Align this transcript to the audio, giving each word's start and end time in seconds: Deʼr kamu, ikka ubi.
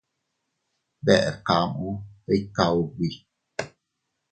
Deʼr 1.05 1.33
kamu, 1.45 1.89
ikka 2.35 2.65
ubi. 2.81 3.09